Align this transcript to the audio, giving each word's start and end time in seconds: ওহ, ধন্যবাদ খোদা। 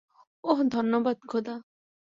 ওহ, 0.43 0.59
ধন্যবাদ 0.71 1.17
খোদা। 1.27 1.55